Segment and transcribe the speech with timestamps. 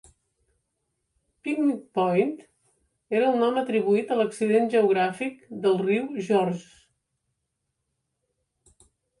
[1.47, 2.31] Picnic Point
[3.19, 6.67] era el nom atribuït a l'accident geogràfic del riu Georges.